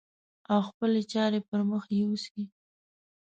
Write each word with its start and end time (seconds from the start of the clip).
او 0.51 0.59
خپلې 0.69 1.01
چارې 1.11 1.39
پر 1.47 1.61
مخ 1.69 1.83
يوسي. 1.99 2.43